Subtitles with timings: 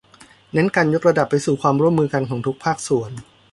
[0.53, 3.11] เน้นการยกระดับไปสู่ความร่วมมือกันของทุกภาคส่วน